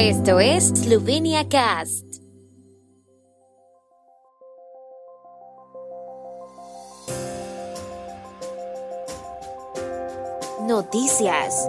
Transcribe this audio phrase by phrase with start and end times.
[0.00, 2.04] Esto es Slovenia Cast.
[10.68, 11.68] Noticias.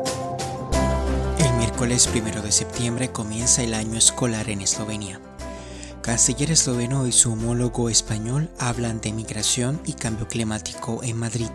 [1.39, 5.19] El miércoles primero de septiembre comienza el año escolar en Eslovenia.
[6.03, 11.49] Canciller esloveno y su homólogo español hablan de migración y cambio climático en Madrid.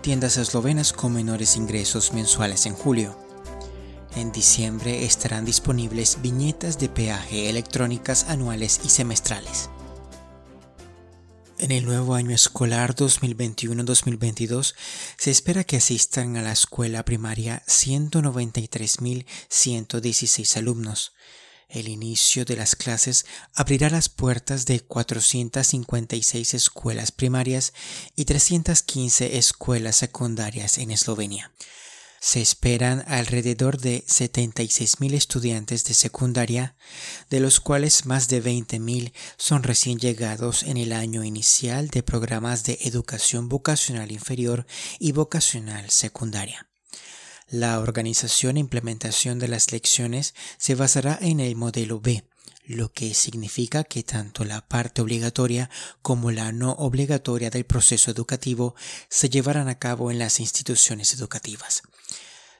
[0.00, 3.27] Tiendas eslovenas con menores ingresos mensuales en julio.
[4.18, 9.70] En diciembre estarán disponibles viñetas de peaje electrónicas anuales y semestrales.
[11.60, 14.74] En el nuevo año escolar 2021-2022
[15.16, 21.12] se espera que asistan a la escuela primaria 193.116 alumnos.
[21.68, 27.72] El inicio de las clases abrirá las puertas de 456 escuelas primarias
[28.16, 31.52] y 315 escuelas secundarias en Eslovenia.
[32.28, 36.76] Se esperan alrededor de 76.000 estudiantes de secundaria,
[37.30, 42.64] de los cuales más de 20.000 son recién llegados en el año inicial de programas
[42.64, 44.66] de educación vocacional inferior
[44.98, 46.68] y vocacional secundaria.
[47.48, 52.28] La organización e implementación de las lecciones se basará en el modelo B,
[52.66, 55.70] lo que significa que tanto la parte obligatoria
[56.02, 58.74] como la no obligatoria del proceso educativo
[59.08, 61.84] se llevarán a cabo en las instituciones educativas.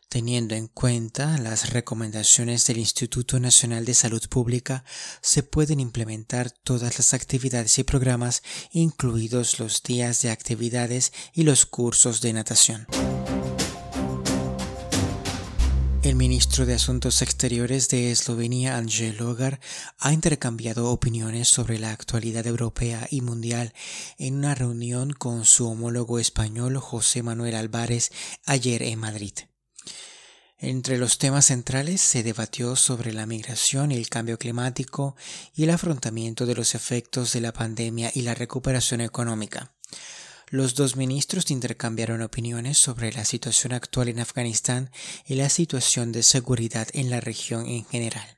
[0.08, 4.82] Teniendo en cuenta las recomendaciones del Instituto Nacional de Salud Pública,
[5.20, 8.42] se pueden implementar todas las actividades y programas,
[8.72, 12.86] incluidos los días de actividades y los cursos de natación.
[16.02, 19.60] El ministro de Asuntos Exteriores de Eslovenia, Angel Logar,
[19.98, 23.74] ha intercambiado opiniones sobre la actualidad europea y mundial
[24.16, 28.10] en una reunión con su homólogo español José Manuel Álvarez
[28.46, 29.34] ayer en Madrid.
[30.60, 35.14] Entre los temas centrales se debatió sobre la migración y el cambio climático
[35.54, 39.72] y el afrontamiento de los efectos de la pandemia y la recuperación económica.
[40.50, 44.90] Los dos ministros intercambiaron opiniones sobre la situación actual en Afganistán
[45.26, 48.37] y la situación de seguridad en la región en general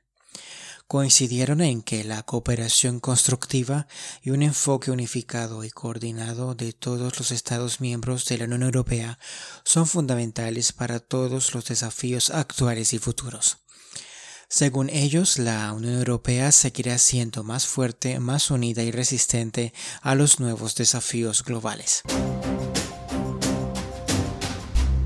[0.91, 3.87] coincidieron en que la cooperación constructiva
[4.21, 9.17] y un enfoque unificado y coordinado de todos los Estados miembros de la Unión Europea
[9.63, 13.59] son fundamentales para todos los desafíos actuales y futuros.
[14.49, 20.41] Según ellos, la Unión Europea seguirá siendo más fuerte, más unida y resistente a los
[20.41, 22.03] nuevos desafíos globales.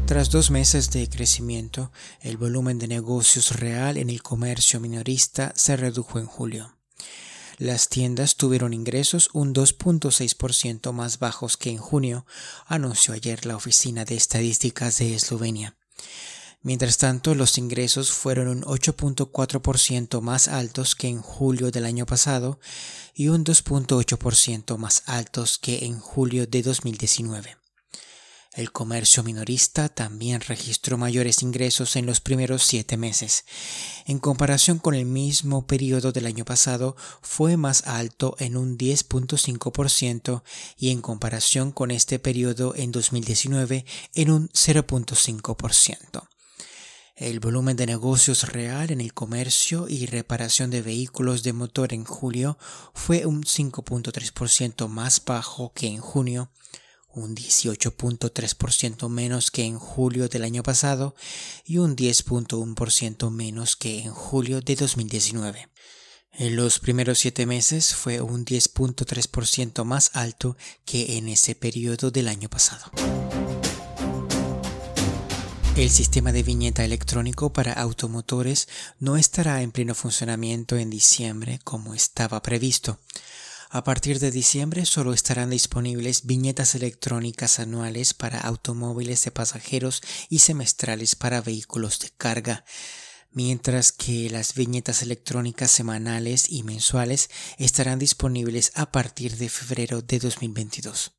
[0.06, 5.76] Tras dos meses de crecimiento, el volumen de negocios real en el comercio minorista se
[5.76, 6.78] redujo en julio.
[7.58, 12.28] Las tiendas tuvieron ingresos un 2.6% más bajos que en junio,
[12.68, 15.76] anunció ayer la Oficina de Estadísticas de Eslovenia.
[16.62, 22.60] Mientras tanto, los ingresos fueron un 8.4% más altos que en julio del año pasado
[23.16, 27.65] y un 2.8% más altos que en julio de 2019.
[28.56, 33.44] El comercio minorista también registró mayores ingresos en los primeros siete meses.
[34.06, 40.42] En comparación con el mismo periodo del año pasado, fue más alto en un 10.5%
[40.78, 46.30] y en comparación con este periodo en 2019 en un 0.5%.
[47.18, 52.06] El volumen de negocios real en el comercio y reparación de vehículos de motor en
[52.06, 52.58] julio
[52.94, 56.52] fue un 5.3% más bajo que en junio
[57.16, 61.16] un 18.3% menos que en julio del año pasado
[61.66, 65.70] y un 10.1% menos que en julio de 2019.
[66.38, 72.28] En los primeros siete meses fue un 10.3% más alto que en ese periodo del
[72.28, 72.92] año pasado.
[75.78, 81.94] El sistema de viñeta electrónico para automotores no estará en pleno funcionamiento en diciembre como
[81.94, 82.98] estaba previsto.
[83.70, 90.40] A partir de diciembre solo estarán disponibles viñetas electrónicas anuales para automóviles de pasajeros y
[90.40, 92.64] semestrales para vehículos de carga,
[93.32, 100.20] mientras que las viñetas electrónicas semanales y mensuales estarán disponibles a partir de febrero de
[100.20, 101.14] 2022.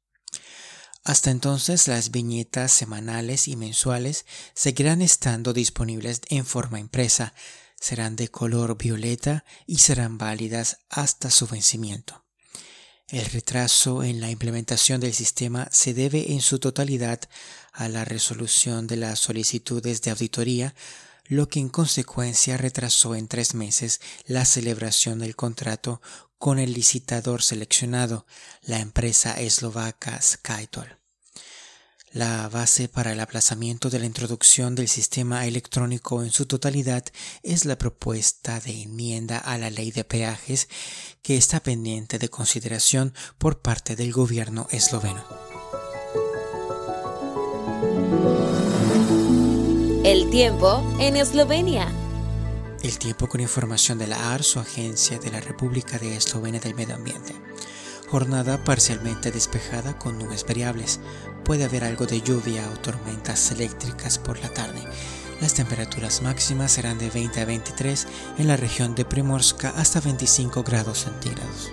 [1.05, 7.35] Hasta entonces las viñetas semanales y mensuales seguirán estando disponibles en forma impresa,
[7.79, 12.26] serán de color violeta y serán válidas hasta su vencimiento.
[13.09, 17.21] El retraso en la implementación del sistema se debe en su totalidad
[17.73, 20.75] a la resolución de las solicitudes de auditoría,
[21.27, 26.03] lo que en consecuencia retrasó en tres meses la celebración del contrato
[26.39, 28.27] con el licitador seleccionado,
[28.63, 31.06] la empresa eslovaca Skytol.
[32.17, 37.05] La base para el aplazamiento de la introducción del sistema electrónico en su totalidad
[37.43, 40.71] es la propuesta de enmienda a la ley de peajes
[41.21, 45.23] que está pendiente de consideración por parte del gobierno esloveno.
[50.03, 51.93] El tiempo en Eslovenia.
[52.83, 56.95] El tiempo con información de la ARSO, Agencia de la República de Eslovenia del Medio
[56.95, 57.35] Ambiente.
[58.09, 61.01] Jornada parcialmente despejada con nubes variables.
[61.47, 64.83] Puede haber algo de lluvia o tormentas eléctricas por la tarde.
[65.41, 68.09] Las temperaturas máximas serán de 20 a 23
[68.39, 71.71] en la región de Primorska hasta 25 grados centígrados.